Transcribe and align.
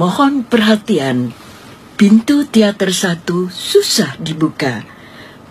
Mohon 0.00 0.48
perhatian, 0.48 1.36
pintu 2.00 2.48
teater 2.48 2.88
satu 2.88 3.52
susah 3.52 4.16
dibuka. 4.16 4.80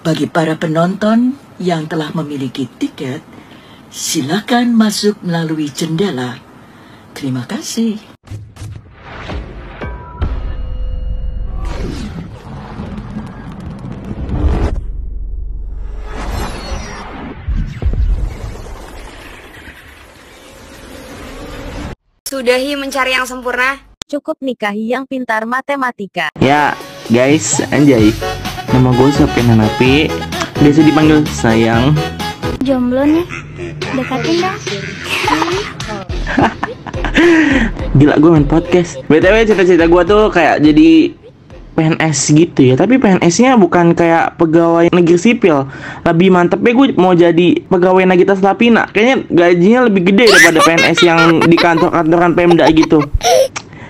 Bagi 0.02 0.26
para 0.26 0.58
penonton 0.58 1.38
yang 1.62 1.86
telah 1.86 2.10
memiliki 2.18 2.66
tiket, 2.66 3.22
silakan 3.94 4.74
masuk 4.74 5.22
melalui 5.22 5.70
jendela. 5.70 6.42
Terima 7.14 7.46
kasih. 7.46 8.02
Sudahi 22.40 22.72
mencari 22.80 23.12
yang 23.12 23.28
sempurna. 23.28 23.84
Cukup 24.08 24.40
nikahi 24.40 24.96
yang 24.96 25.04
pintar 25.04 25.44
matematika. 25.44 26.32
Ya, 26.40 26.72
guys, 27.12 27.60
anjay. 27.68 28.16
Nama 28.72 28.96
gue 28.96 29.12
Sofian 29.12 29.52
Hanapi. 29.52 30.08
Biasa 30.64 30.80
dipanggil 30.88 31.20
sayang. 31.36 31.92
Jomblo 32.64 33.04
nih, 33.04 33.28
dekatin 33.92 34.40
dong. 34.40 34.56
Gila 38.00 38.16
gue 38.24 38.32
main 38.32 38.48
podcast. 38.48 39.04
BTW 39.12 39.44
cita-cita 39.44 39.92
gue 39.92 40.04
tuh 40.08 40.32
kayak 40.32 40.64
jadi 40.64 41.12
PNS 41.80 42.36
gitu 42.36 42.60
ya. 42.68 42.76
Tapi 42.76 43.00
PNS-nya 43.00 43.56
bukan 43.56 43.96
kayak 43.96 44.36
pegawai 44.36 44.92
negeri 44.92 45.16
sipil. 45.16 45.64
Lebih 46.04 46.28
mantep 46.28 46.60
ya 46.60 46.76
gue 46.76 46.88
mau 47.00 47.16
jadi 47.16 47.64
pegawai 47.72 48.04
Nagita 48.04 48.36
Slavina 48.36 48.84
Kayaknya 48.92 49.16
gajinya 49.32 49.80
lebih 49.88 50.12
gede 50.12 50.28
daripada 50.28 50.60
PNS 50.60 51.00
yang 51.08 51.20
di 51.48 51.56
kantor-kantoran 51.56 52.36
Pemda 52.36 52.68
gitu. 52.76 53.00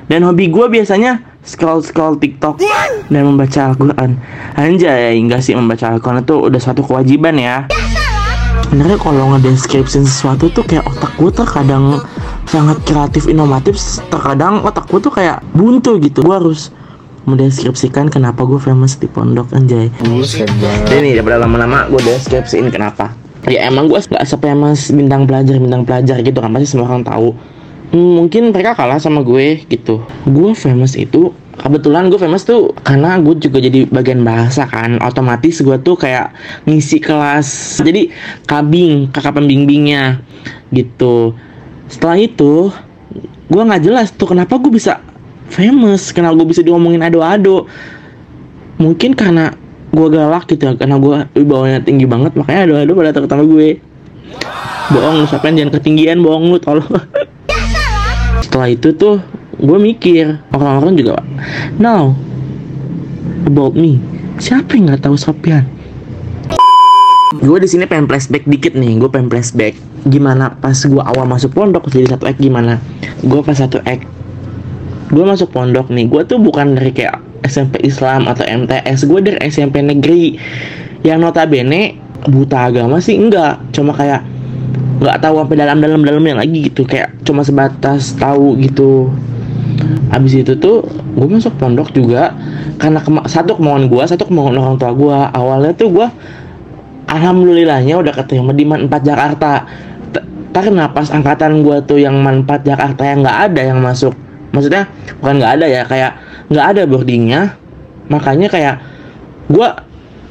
Dan 0.06 0.22
hobi 0.26 0.54
gue 0.54 0.66
biasanya 0.70 1.26
scroll-scroll 1.46 2.22
TikTok 2.22 2.62
dan 3.10 3.24
membaca 3.26 3.74
Al-Quran. 3.74 4.22
Anjay, 4.54 5.18
enggak 5.18 5.42
sih 5.42 5.58
membaca 5.58 5.90
Al-Quran 5.90 6.22
itu 6.22 6.36
udah 6.50 6.60
suatu 6.62 6.86
kewajiban 6.86 7.38
ya. 7.42 7.66
Sebenarnya 8.70 9.02
kalau 9.02 9.34
ngedeskripsin 9.34 10.06
sesuatu 10.06 10.46
tuh 10.54 10.62
kayak 10.62 10.86
otak 10.86 11.14
gue 11.18 11.32
terkadang 11.34 11.98
sangat 12.46 12.78
kreatif 12.86 13.26
inovatif 13.26 13.78
terkadang 14.14 14.62
otak 14.62 14.86
gue 14.90 15.00
tuh 15.02 15.14
kayak 15.14 15.42
buntu 15.58 15.98
gitu. 15.98 16.22
Gue 16.22 16.38
harus 16.38 16.70
mendeskripsikan 17.30 18.10
kenapa 18.10 18.42
gue 18.44 18.58
famous 18.58 18.98
di 18.98 19.06
pondok 19.06 19.54
anjay. 19.54 19.94
Nih 20.02 21.14
daripada 21.14 21.46
lama-lama 21.46 21.86
gue 21.94 22.02
deskripsiin 22.02 22.74
kenapa. 22.74 23.14
Ya 23.48 23.70
emang 23.70 23.88
gue 23.88 24.02
gak 24.02 24.26
se-famous 24.28 24.92
bintang 24.92 25.24
pelajar 25.30 25.56
bintang 25.62 25.88
pelajar 25.88 26.20
gitu 26.20 26.38
kan 26.42 26.52
pasti 26.52 26.76
semua 26.76 26.92
orang 26.92 27.06
tahu. 27.06 27.32
Hmm, 27.90 28.22
mungkin 28.22 28.54
mereka 28.54 28.78
kalah 28.78 29.02
sama 29.02 29.26
gue 29.26 29.66
gitu. 29.66 30.06
Gue 30.30 30.54
famous 30.54 30.94
itu 30.94 31.34
kebetulan 31.60 32.08
gue 32.08 32.20
famous 32.22 32.46
tuh 32.46 32.72
karena 32.86 33.18
gue 33.18 33.36
juga 33.42 33.58
jadi 33.58 33.90
bagian 33.90 34.22
bahasa 34.22 34.70
kan. 34.70 35.02
Otomatis 35.02 35.62
gue 35.64 35.78
tuh 35.82 35.98
kayak 35.98 36.36
ngisi 36.70 37.02
kelas 37.02 37.80
jadi 37.82 38.14
kabing 38.46 39.10
kakak 39.10 39.42
pembimbingnya 39.42 40.22
gitu. 40.70 41.34
Setelah 41.90 42.22
itu 42.22 42.70
gue 43.50 43.62
nggak 43.66 43.82
jelas 43.82 44.14
tuh 44.14 44.30
kenapa 44.30 44.62
gue 44.62 44.70
bisa 44.70 45.02
famous 45.50 46.14
kenapa 46.14 46.38
gue 46.40 46.48
bisa 46.54 46.62
diomongin 46.64 47.02
ado-ado. 47.04 47.66
Mungkin 48.80 49.18
karena 49.18 49.52
gue 49.90 50.08
galak 50.14 50.46
gitu 50.48 50.70
ya 50.70 50.78
karena 50.78 51.02
gue 51.02 51.18
wibawanya 51.34 51.82
tinggi 51.82 52.06
banget 52.06 52.38
makanya 52.38 52.70
ado-ado 52.70 52.92
pada 52.94 53.12
takut 53.12 53.30
sama 53.30 53.44
gue. 53.44 53.82
Bohong 54.90 55.26
siapa 55.30 55.54
jangan 55.54 55.74
ketinggian 55.78 56.22
bohong 56.22 56.54
lu 56.54 56.58
tolong. 56.62 56.86
Setelah 58.46 58.70
itu 58.72 58.94
tuh 58.96 59.22
gue 59.60 59.78
mikir 59.78 60.40
orang-orang 60.56 60.96
juga 60.96 61.20
now 61.76 62.16
about 63.44 63.76
me. 63.76 64.00
Siapa 64.40 64.80
yang 64.80 64.88
nggak 64.88 65.04
tahu 65.04 65.20
Sopian? 65.20 65.68
Gue 67.44 67.62
di 67.62 67.68
sini 67.70 67.86
pengen 67.86 68.08
flashback 68.10 68.48
dikit 68.48 68.74
nih 68.74 68.98
gue 68.98 69.10
pengen 69.12 69.30
flashback 69.30 69.78
gimana 70.08 70.56
pas 70.64 70.74
gue 70.74 71.04
awal 71.04 71.28
masuk 71.28 71.52
pondok 71.52 71.92
jadi 71.92 72.16
satu 72.16 72.26
ek 72.26 72.40
gimana? 72.40 72.80
Gue 73.22 73.44
pas 73.44 73.60
satu 73.60 73.84
ek 73.84 74.08
gue 75.10 75.24
masuk 75.26 75.50
pondok 75.50 75.90
nih. 75.90 76.06
Gue 76.06 76.22
tuh 76.26 76.38
bukan 76.38 76.78
dari 76.78 76.94
kayak 76.94 77.18
SMP 77.46 77.82
Islam 77.82 78.30
atau 78.30 78.46
MTS 78.46 79.10
gue 79.10 79.20
dari 79.26 79.38
SMP 79.50 79.82
negeri. 79.82 80.38
Yang 81.02 81.20
notabene 81.24 81.98
buta 82.30 82.70
agama 82.70 83.02
sih 83.02 83.18
enggak. 83.18 83.58
Cuma 83.74 83.96
kayak 83.96 84.22
nggak 85.00 85.18
tahu 85.24 85.40
sampai 85.42 85.58
dalam-dalam 85.58 86.02
dalamnya 86.06 86.46
lagi 86.46 86.70
gitu. 86.70 86.86
Kayak 86.86 87.16
cuma 87.26 87.42
sebatas 87.42 88.14
tahu 88.16 88.60
gitu. 88.62 89.10
Abis 90.14 90.42
itu 90.46 90.54
tuh 90.58 90.86
gue 91.18 91.28
masuk 91.30 91.58
pondok 91.58 91.94
juga 91.94 92.34
karena 92.82 93.02
kema 93.02 93.26
satu 93.30 93.58
kemauan 93.58 93.88
gue 93.88 94.04
satu 94.06 94.26
kemauan 94.28 94.58
orang 94.58 94.76
tua 94.82 94.92
gue 94.94 95.18
awalnya 95.36 95.74
tuh 95.78 95.90
gue 95.94 96.08
alhamdulillahnya 97.10 98.00
udah 98.02 98.14
keterima 98.14 98.54
di 98.54 98.66
Man 98.68 98.86
4 98.86 99.10
Jakarta. 99.10 99.66
Karena 100.50 100.90
pas 100.90 101.08
angkatan 101.14 101.62
gue 101.62 101.78
tuh 101.86 102.02
yang 102.02 102.20
Man 102.22 102.46
4 102.46 102.68
Jakarta 102.68 103.02
yang 103.06 103.26
nggak 103.26 103.40
ada 103.50 103.62
yang 103.62 103.80
masuk 103.80 104.14
maksudnya 104.52 104.90
bukan 105.22 105.34
nggak 105.42 105.54
ada 105.60 105.66
ya 105.66 105.82
kayak 105.86 106.12
nggak 106.50 106.66
ada 106.66 106.82
boardingnya. 106.90 107.42
Makanya 108.10 108.48
kayak 108.50 108.76
gue 109.50 109.70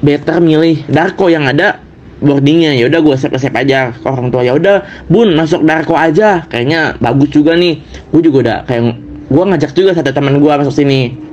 better 0.02 0.42
milih 0.42 0.82
Darko 0.90 1.30
yang 1.30 1.46
ada 1.46 1.78
boardingnya. 2.18 2.74
Ya 2.74 2.90
udah 2.90 3.00
gue 3.02 3.14
save 3.14 3.54
aja 3.54 3.94
ke 3.94 4.06
orang 4.06 4.34
tua. 4.34 4.42
Ya 4.42 4.58
udah 4.58 4.82
bun 5.06 5.34
masuk 5.38 5.62
Darko 5.62 5.94
aja. 5.94 6.42
Kayaknya 6.50 6.98
bagus 6.98 7.30
juga 7.30 7.54
nih. 7.54 7.78
Gue 8.10 8.20
juga 8.22 8.36
udah 8.42 8.58
kayak 8.66 8.82
gue 9.28 9.44
ngajak 9.44 9.72
juga 9.76 9.92
satu 9.92 10.10
teman 10.10 10.40
gue 10.40 10.48
masuk 10.48 10.72
sini 10.72 11.27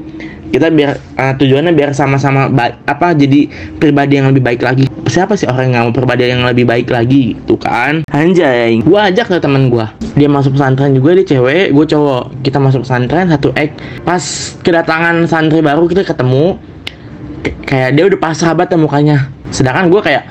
kita 0.56 0.72
biar 0.72 0.96
uh, 1.20 1.34
tujuannya 1.36 1.76
biar 1.76 1.92
sama-sama 1.92 2.48
baik 2.48 2.88
apa 2.88 3.12
jadi 3.12 3.52
pribadi 3.76 4.16
yang 4.16 4.32
lebih 4.32 4.40
baik 4.40 4.64
lagi. 4.64 4.88
Siapa 5.12 5.36
sih 5.36 5.52
orang 5.52 5.76
yang 5.76 5.84
mau 5.92 5.92
pribadi 5.92 6.32
yang 6.32 6.48
lebih 6.48 6.64
baik 6.64 6.88
lagi 6.88 7.36
tuh 7.44 7.60
kan? 7.60 8.08
Anjay. 8.08 8.80
Gue 8.80 8.96
ajak 8.96 9.36
ke 9.36 9.44
teman 9.44 9.68
gue 9.68 9.84
dia 10.16 10.32
masuk 10.32 10.56
pesantren 10.56 10.96
juga 10.96 11.20
dia 11.20 11.28
cewek 11.36 11.76
gue 11.76 11.86
cowok. 11.92 12.40
Kita 12.40 12.58
masuk 12.64 12.88
pesantren 12.88 13.28
satu 13.28 13.52
ek 13.52 13.76
pas 14.08 14.24
kedatangan 14.64 15.28
santri 15.28 15.60
baru 15.60 15.92
kita 15.92 16.08
ketemu. 16.08 16.56
Kayak 17.68 17.90
dia 18.00 18.04
udah 18.08 18.20
pas 18.24 18.36
sahabat 18.40 18.72
ya 18.72 18.80
mukanya. 18.80 19.18
Sedangkan 19.52 19.92
gue 19.92 20.00
kayak 20.00 20.24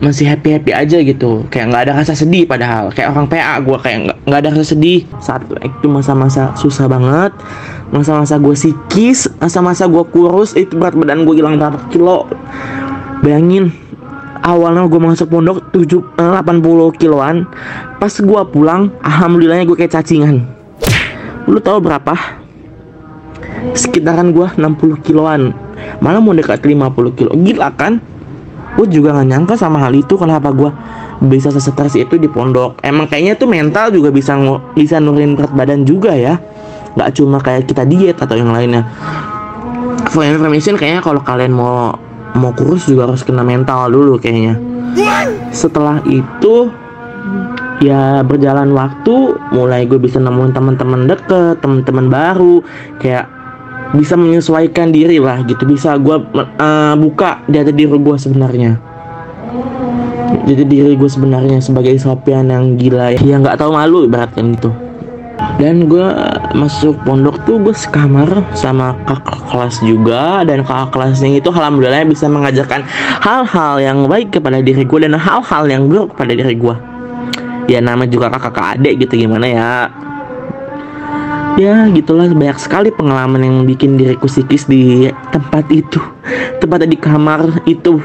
masih 0.00 0.24
happy 0.26 0.56
happy 0.56 0.72
aja 0.72 0.98
gitu. 1.04 1.44
Kayak 1.52 1.66
nggak 1.70 1.82
ada 1.86 1.92
rasa 2.00 2.12
sedih 2.16 2.48
padahal. 2.48 2.88
Kayak 2.90 3.12
orang 3.12 3.28
PA 3.28 3.60
gue 3.60 3.78
kayak 3.78 3.98
nggak 4.24 4.38
ada 4.40 4.48
rasa 4.56 4.66
sedih. 4.74 5.04
Satu 5.20 5.54
itu 5.60 5.86
masa-masa 5.86 6.56
susah 6.56 6.88
banget. 6.88 7.32
Masa-masa 7.92 8.40
gue 8.40 8.56
sikis 8.56 9.28
masa-masa 9.38 9.84
gue 9.86 10.04
kurus 10.08 10.56
itu 10.56 10.74
berat 10.74 10.96
badan 10.96 11.28
gue 11.28 11.36
hilang 11.36 11.60
berapa 11.60 11.78
kilo. 11.92 12.26
Bayangin 13.20 13.68
awalnya 14.40 14.88
gue 14.88 15.00
masuk 15.00 15.28
pondok 15.28 15.68
7, 15.76 16.16
80 16.16 17.00
kiloan. 17.00 17.44
Pas 18.00 18.12
gue 18.12 18.40
pulang 18.48 18.88
alhamdulillahnya 19.04 19.68
gue 19.68 19.76
kayak 19.76 20.00
cacingan. 20.00 20.48
Lu 21.44 21.60
tahu 21.60 21.84
berapa? 21.84 22.16
Sekitaran 23.76 24.32
gue 24.32 24.48
60 24.56 25.04
kiloan. 25.04 25.52
Malah 26.00 26.20
mau 26.24 26.32
dekat 26.32 26.64
50 26.64 27.16
kilo. 27.20 27.30
Gila 27.36 27.68
kan 27.76 28.00
gue 28.78 28.86
juga 28.86 29.16
gak 29.18 29.28
nyangka 29.28 29.54
sama 29.58 29.82
hal 29.82 29.92
itu 29.96 30.14
kenapa 30.14 30.54
gue 30.54 30.70
bisa 31.20 31.52
sesetres 31.52 31.98
itu 31.98 32.16
di 32.16 32.30
pondok. 32.30 32.80
Emang 32.80 33.10
kayaknya 33.10 33.36
tuh 33.36 33.48
mental 33.50 33.92
juga 33.92 34.08
bisa 34.08 34.38
bisa 34.72 34.96
nurunin 35.02 35.36
berat 35.36 35.52
badan 35.52 35.84
juga 35.84 36.16
ya. 36.16 36.40
Nggak 36.96 37.10
cuma 37.14 37.38
kayak 37.38 37.68
kita 37.68 37.84
diet 37.84 38.16
atau 38.16 38.34
yang 38.34 38.50
lainnya. 38.50 38.88
For 40.10 40.24
information 40.24 40.80
kayaknya 40.80 41.04
kalau 41.04 41.20
kalian 41.22 41.52
mau 41.54 41.94
mau 42.34 42.52
kurus 42.54 42.86
juga 42.86 43.10
harus 43.10 43.22
kena 43.26 43.44
mental 43.44 43.92
dulu 43.92 44.16
kayaknya. 44.16 44.56
Setelah 45.52 46.00
itu 46.08 46.72
ya 47.84 48.24
berjalan 48.24 48.72
waktu 48.72 49.36
mulai 49.52 49.84
gue 49.84 50.00
bisa 50.00 50.18
nemuin 50.18 50.56
teman-teman 50.56 51.04
deket 51.04 51.60
teman-teman 51.60 52.06
baru. 52.08 52.64
Kayak 52.96 53.28
bisa 53.94 54.14
menyesuaikan 54.14 54.94
diri 54.94 55.18
lah 55.18 55.42
gitu. 55.46 55.62
Bisa 55.66 55.96
gue 55.96 56.16
uh, 56.16 56.94
buka 56.98 57.42
jati 57.50 57.72
diri 57.74 57.96
gue 57.96 58.16
sebenarnya. 58.16 58.72
Jadi 60.46 60.62
diri 60.66 60.92
gue 60.94 61.10
sebenarnya 61.10 61.58
sebagai 61.62 61.94
sopian 61.98 62.50
yang 62.50 62.74
gila 62.78 63.14
ya. 63.14 63.36
Nggak 63.38 63.58
tahu 63.58 63.70
malu 63.74 64.06
ibaratkan 64.06 64.54
gitu. 64.54 64.70
Dan 65.56 65.88
gue 65.88 66.04
masuk 66.52 67.00
pondok 67.04 67.40
tuh 67.48 67.56
gue 67.60 67.72
sekamar 67.72 68.28
sama 68.52 68.96
kakak 69.08 69.40
kelas 69.50 69.76
juga. 69.82 70.46
Dan 70.46 70.62
kakak 70.62 70.94
kelasnya 70.94 71.42
itu 71.42 71.50
alhamdulillah 71.50 72.06
bisa 72.06 72.30
mengajarkan 72.30 72.86
hal-hal 73.24 73.82
yang 73.82 73.98
baik 74.06 74.34
kepada 74.34 74.62
diri 74.62 74.86
gue 74.86 74.98
dan 75.02 75.18
hal-hal 75.18 75.64
yang 75.66 75.90
buruk 75.90 76.14
kepada 76.14 76.32
diri 76.36 76.56
gue 76.56 76.90
ya 77.70 77.78
nama 77.78 78.02
juga 78.02 78.26
kakak 78.34 78.82
adik 78.82 79.06
gitu 79.06 79.26
gimana 79.26 79.46
ya 79.46 79.70
ya 81.60 81.86
gitulah. 81.92 82.26
Banyak 82.32 82.58
sekali 82.58 82.88
pengalaman 82.88 83.44
yang 83.44 83.56
bikin 83.68 84.00
diriku 84.00 84.24
psikis 84.24 84.64
di 84.64 85.12
tempat 85.30 85.68
itu. 85.68 86.00
Tempatnya 86.58 86.88
di 86.88 86.98
kamar 86.98 87.62
itu. 87.68 88.00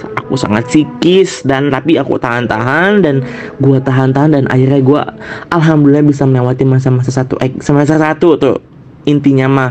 Aku 0.00 0.36
sangat 0.38 0.68
psikis 0.70 1.44
dan 1.44 1.68
tapi 1.68 2.00
aku 2.00 2.16
tahan-tahan 2.16 3.04
dan 3.04 3.20
gue 3.60 3.78
tahan-tahan 3.82 4.32
dan 4.32 4.44
akhirnya 4.48 4.80
gue 4.80 5.00
alhamdulillah 5.52 6.06
bisa 6.06 6.24
melewati 6.24 6.64
masa-masa 6.64 7.12
satu 7.12 7.36
eh, 7.40 7.52
semester 7.60 8.00
satu 8.00 8.36
tuh. 8.36 8.56
Intinya 9.08 9.48
mah 9.48 9.70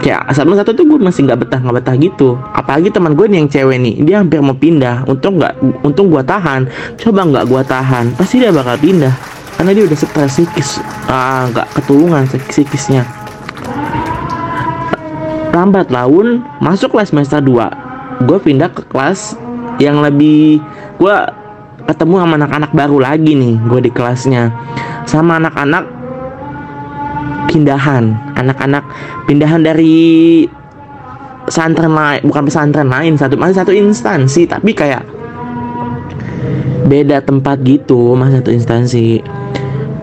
kayak 0.00 0.32
semester 0.32 0.64
satu 0.64 0.72
tuh 0.76 0.84
gue 0.88 0.98
masih 1.00 1.24
nggak 1.24 1.48
betah 1.48 1.60
nggak 1.60 1.76
betah 1.80 1.96
gitu. 1.96 2.36
Apalagi 2.52 2.92
teman 2.92 3.16
gue 3.16 3.24
nih 3.28 3.38
yang 3.44 3.48
cewek 3.48 3.78
nih 3.80 3.94
dia 4.04 4.16
hampir 4.20 4.40
mau 4.44 4.56
pindah. 4.56 5.08
Untung 5.08 5.40
nggak 5.40 5.54
untung 5.86 6.12
gue 6.12 6.22
tahan. 6.24 6.68
Coba 7.00 7.20
nggak 7.24 7.44
gue 7.48 7.62
tahan 7.64 8.04
pasti 8.18 8.42
dia 8.42 8.52
bakal 8.52 8.76
pindah 8.76 9.35
karena 9.56 9.70
dia 9.72 9.84
udah 9.88 9.98
stres 9.98 10.32
psikis. 10.36 10.80
Ah 11.08 11.48
nggak 11.50 11.66
ketulungan 11.80 12.28
psikisnya. 12.28 13.02
Lambat 15.56 15.88
laun 15.88 16.44
masuk 16.60 16.92
kelas 16.92 17.16
semester 17.16 17.40
2 17.40 18.28
gue 18.28 18.38
pindah 18.40 18.72
ke 18.72 18.84
kelas 18.92 19.36
yang 19.80 20.00
lebih 20.00 20.60
gue 21.00 21.16
ketemu 21.88 22.14
sama 22.24 22.34
anak-anak 22.40 22.72
baru 22.76 22.98
lagi 23.00 23.32
nih 23.32 23.56
gue 23.64 23.80
di 23.88 23.90
kelasnya. 23.92 24.52
Sama 25.08 25.40
anak-anak 25.40 25.84
pindahan. 27.48 28.12
Anak-anak 28.36 28.84
pindahan 29.24 29.64
dari 29.64 30.44
pesantren 31.46 31.94
lain 31.94 32.20
bukan 32.26 32.42
pesantren 32.44 32.90
lain 32.90 33.14
satu 33.14 33.38
masih 33.38 33.62
satu 33.62 33.72
instansi 33.72 34.50
tapi 34.50 34.74
kayak 34.74 35.06
beda 36.86 37.22
tempat 37.24 37.60
gitu 37.66 38.14
masih 38.14 38.40
satu 38.42 38.50
instansi. 38.54 39.08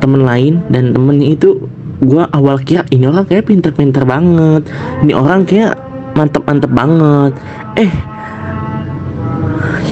Temen 0.03 0.27
lain 0.27 0.59
dan 0.67 0.91
temen 0.91 1.23
itu 1.23 1.63
gue 2.03 2.23
awal 2.35 2.59
kira 2.59 2.83
ini 2.91 3.07
orang 3.07 3.23
kayak 3.23 3.47
pinter-pinter 3.47 4.03
banget. 4.03 4.67
Ini 5.03 5.13
orang 5.15 5.47
kayak 5.47 5.79
mantep-mantep 6.13 6.71
banget. 6.71 7.33
Eh 7.79 7.91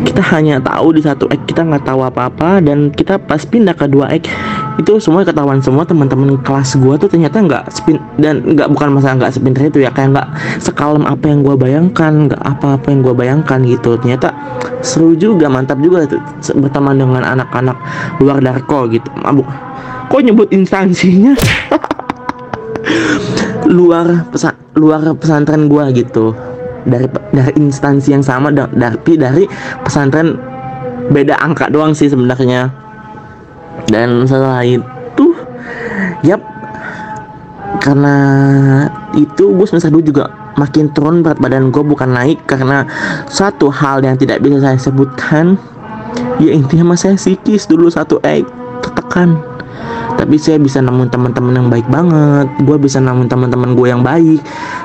kita 0.01 0.21
hanya 0.33 0.57
tahu 0.57 0.97
di 0.97 1.01
satu 1.05 1.29
ek 1.29 1.45
kita 1.45 1.61
nggak 1.61 1.85
tahu 1.85 2.01
apa-apa 2.01 2.61
dan 2.63 2.89
kita 2.89 3.21
pas 3.21 3.41
pindah 3.45 3.77
ke 3.77 3.85
dua 3.85 4.09
ek 4.09 4.25
itu 4.79 4.97
semua 4.97 5.21
ketahuan 5.21 5.61
semua 5.61 5.85
teman-teman 5.85 6.41
kelas 6.41 6.79
gue 6.79 6.95
tuh 6.97 7.05
ternyata 7.05 7.43
nggak 7.43 7.69
spin 7.69 8.01
dan 8.17 8.41
nggak 8.41 8.71
bukan 8.71 8.97
masalah 8.97 9.21
nggak 9.21 9.33
sepinter 9.35 9.69
itu 9.69 9.83
ya 9.83 9.93
kayak 9.93 10.17
nggak 10.17 10.27
sekalem 10.63 11.05
apa 11.05 11.27
yang 11.29 11.45
gue 11.45 11.53
bayangkan 11.53 12.31
nggak 12.31 12.41
apa-apa 12.41 12.87
yang 12.89 12.99
gue 13.05 13.13
bayangkan 13.13 13.59
gitu. 13.67 13.99
Ternyata 14.01 14.33
seru 14.81 15.13
juga 15.13 15.51
mantap 15.51 15.77
juga 15.83 16.07
tuh 16.07 16.21
berteman 16.57 16.97
dengan 16.97 17.21
anak-anak 17.21 17.77
luar 18.23 18.41
darko 18.41 18.89
gitu. 18.89 19.05
Mabuk. 19.21 19.45
Kok 20.09 20.21
nyebut 20.23 20.47
instansinya? 20.51 21.37
Luar 23.71 24.27
pesa 24.27 24.51
luar 24.75 25.15
pesantren 25.15 25.71
gua 25.71 25.91
gitu 25.95 26.35
dari 26.85 27.07
dari 27.33 27.51
instansi 27.57 28.13
yang 28.13 28.25
sama 28.25 28.49
da- 28.49 28.71
tapi 28.71 29.17
dari 29.17 29.45
pesantren 29.85 30.37
beda 31.11 31.37
angka 31.41 31.69
doang 31.69 31.93
sih 31.93 32.09
sebenarnya. 32.09 32.71
Dan 33.89 34.27
setelah 34.27 34.61
itu 34.63 35.33
yap 36.21 36.41
karena 37.81 38.15
itu 39.17 39.51
gue 39.57 39.65
semester 39.65 39.89
2 39.89 40.05
juga 40.05 40.29
makin 40.59 40.91
turun 40.93 41.23
berat 41.23 41.39
badan 41.39 41.73
gue 41.73 41.81
bukan 41.81 42.11
naik 42.11 42.37
karena 42.45 42.85
satu 43.31 43.71
hal 43.71 44.03
yang 44.03 44.19
tidak 44.19 44.43
bisa 44.43 44.59
saya 44.61 44.77
sebutkan 44.77 45.55
ya 46.37 46.51
intinya 46.51 46.93
mas 46.93 47.01
saya 47.07 47.15
psikis 47.15 47.65
dulu 47.65 47.87
satu 47.87 48.19
eh 48.27 48.43
tertekan 48.83 49.39
tapi 50.17 50.35
saya 50.35 50.57
bisa 50.59 50.83
nemuin 50.83 51.11
teman-teman 51.11 51.53
yang 51.55 51.67
baik 51.71 51.87
banget. 51.87 52.47
Gue 52.63 52.77
bisa 52.79 52.99
nemuin 52.99 53.29
teman-teman 53.31 53.75
gue 53.75 53.87
yang 53.87 54.03
baik. 54.03 54.39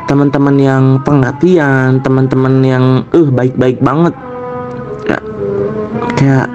Teman-teman 0.06 0.56
yang 0.58 0.84
pengertian. 1.02 1.99
Teman-teman 2.02 2.55
yang 2.62 2.84
eh 3.14 3.28
baik-baik 3.31 3.78
banget. 3.82 4.14
Ya, 5.06 5.19
kayak 6.19 6.46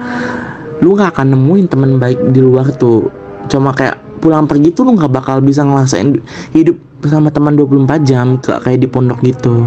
lu 0.84 0.98
gak 0.98 1.16
akan 1.16 1.36
nemuin 1.36 1.66
teman 1.70 1.90
baik 1.96 2.18
di 2.32 2.40
luar 2.42 2.68
tuh. 2.76 3.08
Cuma 3.48 3.72
kayak 3.72 3.98
pulang 4.22 4.46
pergi 4.46 4.70
tuh 4.70 4.86
lu 4.86 4.94
nggak 4.94 5.10
bakal 5.10 5.42
bisa 5.42 5.66
ngerasain 5.66 6.14
hidup 6.54 6.78
bersama 7.02 7.26
teman 7.34 7.58
24 7.58 8.06
jam 8.06 8.38
kayak 8.38 8.78
di 8.78 8.86
pondok 8.86 9.18
gitu. 9.26 9.66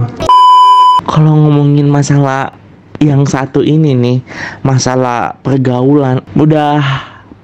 Kalau 1.05 1.33
ngomongin 1.35 1.91
masalah 1.91 2.55
yang 3.03 3.27
satu 3.27 3.59
ini 3.59 3.91
nih 3.91 4.17
masalah 4.63 5.35
pergaulan 5.43 6.23
udah 6.39 6.79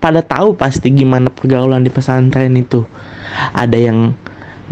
pada 0.02 0.26
tahu 0.26 0.58
pasti 0.58 0.90
gimana 0.90 1.30
pergaulan 1.30 1.86
di 1.86 1.94
pesantren 1.94 2.58
itu. 2.58 2.84
Ada 3.54 3.78
yang 3.78 4.18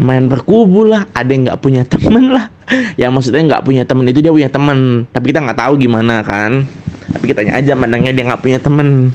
main 0.00 0.26
berkubu 0.26 0.88
lah 0.88 1.04
ada 1.12 1.30
yang 1.30 1.46
nggak 1.46 1.60
punya 1.62 1.86
temen 1.86 2.34
lah. 2.34 2.50
Ya 2.98 3.08
maksudnya 3.14 3.46
nggak 3.46 3.62
punya 3.62 3.82
temen 3.86 4.04
itu 4.10 4.18
dia 4.18 4.34
punya 4.34 4.50
temen 4.50 5.06
tapi 5.14 5.30
kita 5.30 5.40
nggak 5.40 5.58
tahu 5.62 5.78
gimana 5.78 6.26
kan. 6.26 6.66
Tapi 7.14 7.24
kita 7.30 7.46
tanya 7.46 7.62
aja 7.62 7.72
mandangnya 7.78 8.10
dia 8.10 8.24
nggak 8.26 8.42
punya 8.42 8.58
temen 8.58 9.14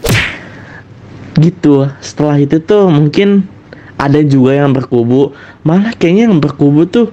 gitu. 1.35 1.91
Setelah 2.00 2.39
itu 2.39 2.63
tuh 2.63 2.88
mungkin 2.88 3.44
ada 4.00 4.23
juga 4.23 4.56
yang 4.56 4.71
berkubu. 4.71 5.35
Malah 5.67 5.91
kayaknya 6.00 6.31
yang 6.31 6.39
berkubu 6.39 6.88
tuh 6.88 7.12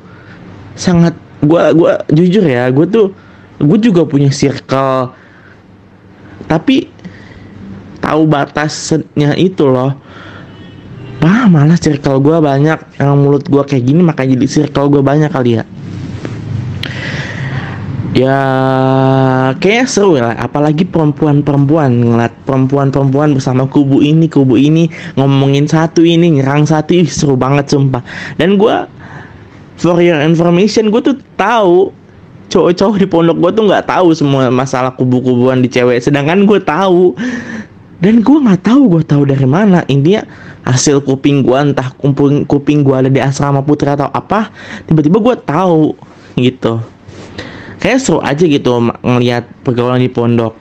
sangat 0.78 1.18
gua 1.42 1.74
gua 1.74 2.06
jujur 2.06 2.46
ya 2.46 2.70
gue 2.70 2.86
tuh 2.86 3.10
gue 3.58 3.78
juga 3.82 4.06
punya 4.06 4.30
circle. 4.30 5.14
Tapi 6.50 6.90
tahu 8.02 8.26
batasnya 8.26 9.38
itu 9.38 9.64
loh. 9.70 9.94
Wah 11.22 11.46
malah 11.46 11.78
circle 11.78 12.18
gue 12.18 12.42
banyak. 12.42 12.98
Yang 12.98 13.12
mulut 13.14 13.44
gue 13.46 13.62
kayak 13.62 13.86
gini 13.86 14.02
makanya 14.02 14.34
jadi 14.34 14.46
circle 14.50 14.90
gue 14.90 15.02
banyak 15.06 15.30
kali 15.30 15.62
ya. 15.62 15.64
Ya 18.12 18.38
kayaknya 19.56 19.86
seru 19.88 20.18
lah 20.18 20.34
apalagi 20.36 20.82
perempuan-perempuan. 20.84 22.02
Ngeliat 22.02 22.34
perempuan-perempuan 22.42 23.38
bersama 23.38 23.70
kubu 23.70 24.02
ini 24.02 24.26
kubu 24.26 24.58
ini. 24.58 24.90
Ngomongin 25.14 25.70
satu 25.70 26.02
ini 26.02 26.42
nyerang 26.42 26.66
satu. 26.66 26.90
Ih 26.90 27.06
seru 27.06 27.38
banget 27.38 27.70
sumpah. 27.70 28.02
Dan 28.34 28.58
gue 28.58 28.76
for 29.78 30.02
your 30.02 30.18
information 30.20 30.90
gue 30.90 31.00
tuh 31.00 31.16
tahu 31.38 31.94
cowok-cowok 32.52 32.96
di 33.00 33.06
pondok 33.08 33.36
gue 33.40 33.50
tuh 33.56 33.64
nggak 33.64 33.88
tahu 33.88 34.12
semua 34.12 34.52
masalah 34.52 34.92
kubu-kubuan 34.92 35.62
di 35.64 35.70
cewek. 35.70 36.02
Sedangkan 36.02 36.44
gue 36.44 36.60
tahu 36.60 37.16
dan 38.02 38.18
gue 38.18 38.34
nggak 38.34 38.66
tahu 38.66 38.98
gue 38.98 39.02
tahu 39.06 39.22
dari 39.30 39.46
mana. 39.46 39.86
Intinya 39.86 40.26
hasil 40.66 41.06
kuping 41.06 41.46
gue 41.46 41.54
entah 41.54 41.94
kuping 41.94 42.42
kuping 42.50 42.82
gue 42.82 42.98
ada 42.98 43.06
di 43.06 43.22
asrama 43.22 43.62
putra 43.62 43.94
atau 43.94 44.10
apa 44.10 44.50
tiba-tiba 44.90 45.22
gue 45.22 45.36
tahu 45.46 45.94
gitu. 46.34 46.82
Kayak 47.78 48.02
seru 48.02 48.18
aja 48.18 48.42
gitu 48.42 48.90
ngelihat 49.06 49.46
pergaulan 49.62 50.02
di 50.02 50.10
pondok. 50.10 50.58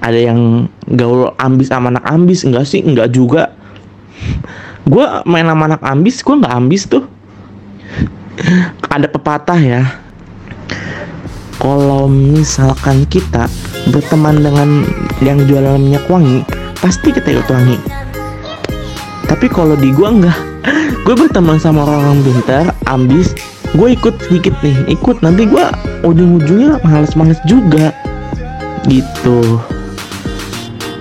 Ada 0.00 0.32
yang 0.32 0.72
gaul 0.96 1.36
ambis 1.36 1.68
sama 1.68 1.92
anak 1.92 2.04
ambis 2.08 2.48
enggak 2.48 2.64
sih? 2.64 2.80
Enggak 2.80 3.12
juga. 3.12 3.52
Gue 4.88 5.04
main 5.28 5.44
sama 5.44 5.68
anak 5.68 5.84
ambis 5.84 6.24
gue 6.24 6.40
nggak 6.40 6.56
ambis 6.56 6.88
tuh. 6.88 7.04
Ada 8.88 9.04
pepatah 9.04 9.60
ya. 9.60 9.84
Kalau 11.60 12.08
misalkan 12.08 13.04
kita 13.04 13.44
berteman 13.92 14.40
dengan 14.40 14.88
yang 15.20 15.44
jualan 15.44 15.76
minyak 15.76 16.08
wangi 16.08 16.40
pasti 16.80 17.12
kita 17.12 17.28
ikut 17.36 17.48
wangi. 17.48 17.78
Tapi 19.28 19.46
kalau 19.46 19.78
di 19.78 19.94
gua 19.94 20.10
enggak 20.10 20.38
gue 21.00 21.14
berteman 21.16 21.56
sama 21.56 21.86
orang 21.88 22.20
pintar 22.20 22.76
ambis 22.90 23.32
gue 23.78 23.94
ikut 23.94 24.18
sedikit 24.26 24.52
nih. 24.64 24.74
Ikut 24.90 25.22
nanti 25.22 25.46
gua 25.46 25.70
ujung-ujungnya 26.02 26.82
males-males 26.82 27.38
juga. 27.46 27.94
Gitu. 28.88 29.60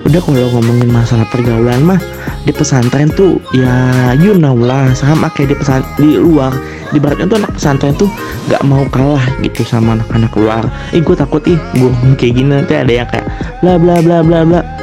Udah 0.05 0.21
kalau 0.21 0.47
ngomongin 0.57 0.89
masalah 0.93 1.25
pergaulan 1.33 1.81
mah 1.85 1.99
di 2.47 2.55
pesantren 2.55 3.09
tuh 3.11 3.41
ya 3.55 4.13
you 4.19 4.37
know 4.37 4.55
lah. 4.55 4.93
Sama 4.93 5.33
kayak 5.33 5.51
di 5.51 5.55
pesan 5.57 5.81
di 5.97 6.19
luar. 6.19 6.53
Di 6.89 6.97
baratnya 6.97 7.29
tuh 7.29 7.37
anak 7.41 7.53
pesantren 7.57 7.93
tuh 7.97 8.09
nggak 8.49 8.63
mau 8.65 8.85
kalah 8.89 9.21
gitu 9.41 9.65
sama 9.65 9.97
anak-anak 9.97 10.33
luar. 10.37 10.63
Ih 10.93 11.01
gue 11.01 11.15
takut 11.17 11.41
ih 11.49 11.57
gue 11.77 11.91
kayak 12.15 12.33
gini 12.37 12.49
nanti 12.49 12.77
ada 12.77 12.93
yang 12.93 13.09
kayak 13.09 13.25
bla 13.61 13.75
bla 13.81 14.01
bla 14.01 14.21
bla 14.21 14.41
bla 14.45 14.78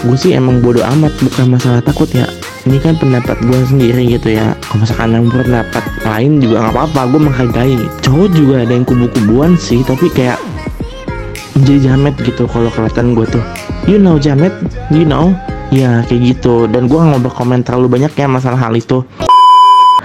gue 0.00 0.16
sih 0.16 0.32
emang 0.32 0.64
bodoh 0.64 0.80
amat 0.96 1.12
bukan 1.20 1.56
masalah 1.56 1.84
takut 1.84 2.08
ya. 2.16 2.24
Ini 2.64 2.80
kan 2.80 2.96
pendapat 2.96 3.36
gue 3.44 3.60
sendiri 3.68 4.16
gitu 4.16 4.32
ya. 4.32 4.56
Kalau 4.64 4.84
misalkan 4.84 5.12
yang 5.12 5.28
pendapat 5.28 5.84
lain 6.04 6.40
juga 6.40 6.56
nggak 6.64 6.74
apa-apa 6.76 7.00
gue 7.12 7.20
menghargai. 7.20 7.78
Cowok 8.00 8.28
juga 8.32 8.54
ada 8.64 8.72
yang 8.72 8.86
kubu-kubuan 8.88 9.60
sih 9.60 9.84
tapi 9.84 10.08
kayak 10.08 10.40
menjadi 11.56 11.92
jamet 11.92 12.14
gitu 12.24 12.48
kalau 12.48 12.72
kelihatan 12.72 13.12
gue 13.12 13.26
tuh. 13.28 13.44
You 13.84 14.00
know 14.00 14.16
jamet 14.16 14.52
you 14.88 15.04
know. 15.04 15.36
Ya 15.68 16.00
kayak 16.08 16.36
gitu. 16.36 16.64
Dan 16.64 16.88
gue 16.88 16.96
nggak 16.96 17.20
mau 17.20 17.20
berkomentar 17.20 17.76
terlalu 17.76 18.00
banyak 18.00 18.12
ya 18.16 18.26
masalah 18.28 18.56
hal 18.56 18.72
itu. 18.72 19.04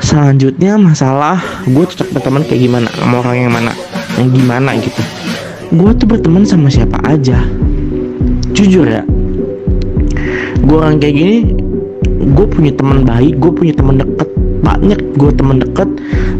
Selanjutnya 0.03 0.75
masalah 0.75 1.39
gue 1.63 1.83
cocok 1.87 2.11
berteman 2.11 2.43
kayak 2.43 2.67
gimana 2.67 2.87
sama 2.91 3.23
orang 3.23 3.47
yang 3.47 3.51
mana 3.55 3.71
yang 4.19 4.27
gimana 4.27 4.75
gitu. 4.75 5.01
Gue 5.71 5.95
tuh 5.95 6.07
berteman 6.07 6.43
sama 6.43 6.67
siapa 6.67 6.99
aja. 7.07 7.39
Jujur 8.55 8.87
ya 8.87 9.03
gue 10.65 10.75
orang 10.75 10.97
kayak 10.97 11.15
gini 11.15 11.37
gue 12.25 12.45
punya 12.49 12.73
teman 12.73 13.05
baik 13.05 13.37
gue 13.37 13.51
punya 13.53 13.73
teman 13.77 14.01
deket 14.01 14.29
banyak 14.65 14.99
gue 15.15 15.31
teman 15.37 15.57
deket. 15.61 15.89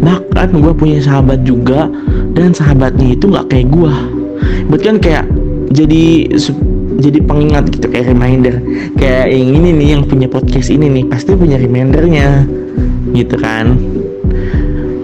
Bahkan 0.01 0.49
gue 0.59 0.73
punya 0.73 0.99
sahabat 0.99 1.45
juga 1.45 1.87
dan 2.33 2.51
sahabatnya 2.51 3.15
itu 3.15 3.29
nggak 3.29 3.47
kayak 3.53 3.69
gue 3.71 3.93
berarti 4.67 4.85
kan 4.85 4.97
kayak 4.99 5.25
jadi 5.71 6.03
jadi 6.99 7.19
pengingat 7.23 7.69
gitu 7.71 7.87
kayak 7.87 8.11
reminder. 8.11 8.59
Kayak 8.99 9.31
yang 9.31 9.51
ini 9.61 9.69
nih 9.71 9.87
yang 9.97 10.03
punya 10.03 10.27
podcast 10.27 10.73
ini 10.73 10.89
nih 10.89 11.03
pasti 11.07 11.37
punya 11.37 11.55
remindernya 11.61 12.43
gitu 13.13 13.35
kan. 13.39 13.77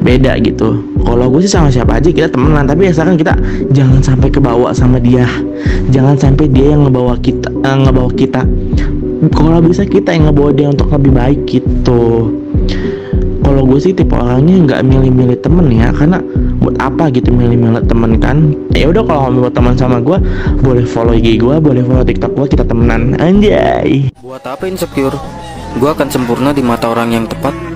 Beda 0.01 0.35
gitu. 0.41 0.81
Kalau 1.01 1.29
gue 1.29 1.41
sih 1.45 1.51
sama 1.51 1.69
siapa 1.69 2.01
aja 2.01 2.09
kita 2.09 2.29
temenan. 2.31 2.65
Tapi 2.65 2.89
asalkan 2.89 3.15
kita 3.21 3.37
jangan 3.71 4.01
sampai 4.01 4.29
kebawa 4.33 4.73
sama 4.73 4.97
dia. 4.97 5.27
Jangan 5.93 6.17
sampai 6.17 6.49
dia 6.49 6.73
yang 6.73 6.89
ngebawa 6.89 7.15
kita 7.21 7.49
eh, 7.51 7.77
ngebawa 7.85 8.11
kita 8.15 8.41
kalau 9.29 9.61
bisa 9.61 9.85
kita 9.85 10.17
yang 10.17 10.33
ngebawa 10.33 10.49
dia 10.49 10.67
untuk 10.73 10.89
lebih 10.89 11.13
baik 11.13 11.39
gitu 11.45 12.33
kalau 13.41 13.67
gue 13.67 13.79
sih 13.83 13.93
tipe 13.93 14.15
orangnya 14.17 14.57
nggak 14.65 14.81
milih-milih 14.87 15.37
temen 15.43 15.67
ya 15.69 15.93
karena 15.93 16.17
buat 16.57 16.77
apa 16.81 17.13
gitu 17.13 17.29
milih-milih 17.29 17.85
temen 17.85 18.17
kan 18.17 18.57
ya 18.73 18.89
udah 18.89 19.03
kalau 19.05 19.29
mau 19.29 19.45
buat 19.45 19.53
teman 19.53 19.75
sama 19.77 20.01
gue 20.01 20.17
boleh 20.65 20.85
follow 20.87 21.13
IG 21.13 21.37
gue 21.37 21.55
boleh 21.61 21.85
follow 21.85 22.05
TikTok 22.05 22.33
gue 22.33 22.47
kita 22.57 22.63
temenan 22.65 23.13
anjay 23.21 24.09
Buat 24.21 24.47
apa 24.47 24.63
insecure? 24.69 25.19
Gua 25.75 25.91
akan 25.95 26.07
sempurna 26.11 26.51
di 26.51 26.59
mata 26.59 26.87
orang 26.91 27.15
yang 27.15 27.25
tepat. 27.27 27.70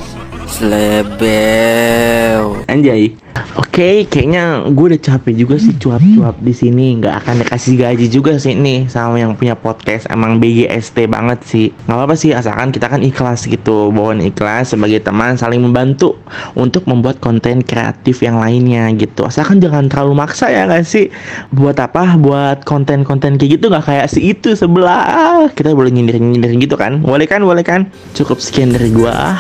Slebel. 0.56 2.40
Anjay. 2.72 3.12
Oke, 3.60 4.08
kayaknya 4.08 4.64
gue 4.72 4.96
udah 4.96 5.02
capek 5.04 5.36
juga 5.36 5.60
sih 5.60 5.76
cuap-cuap 5.76 6.40
di 6.40 6.56
sini. 6.56 6.96
Nggak 6.96 7.28
akan 7.28 7.44
dikasih 7.44 7.74
gaji 7.76 8.08
juga 8.08 8.40
sih 8.40 8.56
nih 8.56 8.88
sama 8.88 9.20
yang 9.20 9.36
punya 9.36 9.60
podcast. 9.60 10.08
Emang 10.08 10.40
BGST 10.40 11.12
banget 11.12 11.44
sih. 11.44 11.76
Nggak 11.84 11.98
apa-apa 12.00 12.16
sih, 12.16 12.32
asalkan 12.32 12.72
kita 12.72 12.88
kan 12.88 13.04
ikhlas 13.04 13.44
gitu. 13.52 13.92
Bawaan 13.92 14.24
ikhlas 14.24 14.72
sebagai 14.72 15.04
teman 15.04 15.36
saling 15.36 15.60
membantu 15.60 16.16
untuk 16.56 16.88
membuat 16.88 17.20
konten 17.20 17.60
kreatif 17.60 18.24
yang 18.24 18.40
lainnya 18.40 18.88
gitu. 18.96 19.28
Asalkan 19.28 19.60
jangan 19.60 19.92
terlalu 19.92 20.24
maksa 20.24 20.48
ya 20.48 20.72
nggak 20.72 20.88
sih? 20.88 21.12
Buat 21.52 21.84
apa? 21.84 22.16
Buat 22.16 22.64
konten-konten 22.64 23.36
kayak 23.36 23.60
gitu 23.60 23.68
nggak 23.68 23.92
kayak 23.92 24.08
si 24.08 24.32
itu 24.32 24.56
sebelah. 24.56 25.52
Kita 25.52 25.76
boleh 25.76 25.92
nyindir-nyindir 25.92 26.56
gitu 26.64 26.80
kan? 26.80 27.04
Boleh 27.04 27.28
kan? 27.28 27.44
Boleh 27.44 27.68
kan? 27.68 27.92
Cukup 28.16 28.40
sekian 28.40 28.72
dari 28.72 28.88
gua. 28.96 29.36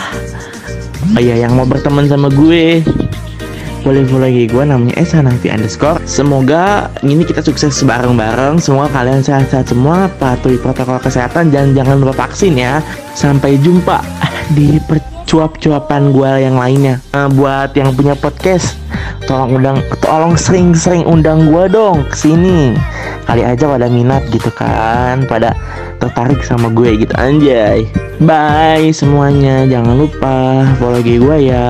Oh 1.14 1.22
iya, 1.22 1.46
yang 1.46 1.54
mau 1.54 1.70
berteman 1.70 2.10
sama 2.10 2.34
gue. 2.34 2.82
Boleh 3.86 4.02
follow 4.10 4.26
IG 4.26 4.50
gue 4.50 4.66
namanya 4.66 4.98
Esa 4.98 5.22
Nafi 5.22 5.54
underscore. 5.54 6.02
Semoga 6.10 6.90
ini 7.06 7.22
kita 7.22 7.46
sukses 7.46 7.78
bareng-bareng. 7.86 8.58
Semoga 8.58 8.90
kalian 8.90 9.22
sehat-sehat 9.22 9.70
semua 9.70 10.10
Patuhi 10.18 10.58
protokol 10.58 10.98
kesehatan 10.98 11.54
Dan 11.54 11.78
jangan 11.78 12.02
lupa 12.02 12.26
vaksin 12.26 12.58
ya. 12.58 12.82
Sampai 13.14 13.62
jumpa 13.62 14.02
di 14.58 14.82
percuap-cuapan 14.90 16.10
gue 16.10 16.32
yang 16.50 16.58
lainnya. 16.58 16.98
Nah, 17.14 17.30
Buat 17.30 17.78
yang 17.78 17.94
punya 17.94 18.18
podcast 18.18 18.74
Tolong 19.30 19.62
undang 19.62 19.78
Tolong 20.02 20.34
sering-sering 20.34 21.06
undang 21.06 21.54
gue 21.54 21.70
dong 21.70 22.10
ke 22.10 22.18
sini. 22.18 22.74
Kali 23.30 23.46
aja 23.46 23.70
pada 23.70 23.86
minat 23.86 24.26
gitu 24.34 24.50
kan 24.54 25.30
Pada 25.30 25.54
tertarik 26.02 26.42
sama 26.42 26.74
gue 26.74 27.06
gitu 27.06 27.14
Anjay 27.18 28.05
Bye 28.24 28.96
semuanya. 28.96 29.68
Jangan 29.68 29.96
lupa 30.00 30.64
follow 30.80 31.04
IG 31.04 31.20
gue 31.20 31.52
ya. 31.52 31.68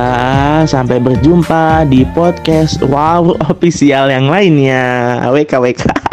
Sampai 0.70 1.02
berjumpa 1.02 1.90
di 1.90 2.06
podcast 2.14 2.86
Wow 2.86 3.34
official 3.50 4.14
yang 4.14 4.30
lainnya. 4.30 5.26
WKWK 5.34 6.05